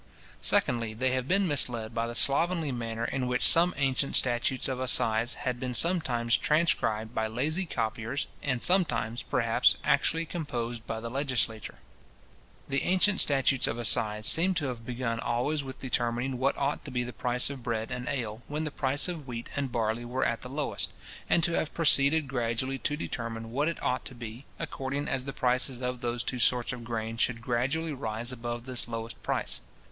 [0.41, 4.79] Secondly, they have been misled by the slovenly manner in which some ancient statutes of
[4.79, 11.11] assize had been sometimes transcribed by lazy copiers, and sometimes, perhaps, actually composed by the
[11.11, 11.77] legislature.
[12.67, 16.89] The ancient statutes of assize seem to have begun always with determining what ought to
[16.89, 20.25] be the price of bread and ale when the price of wheat and barley were
[20.25, 20.89] at the lowest;
[21.29, 25.31] and to have proceeded gradually to determine what it ought to be, according as the
[25.31, 29.61] prices of those two sorts of grain should gradually rise above this lowest price.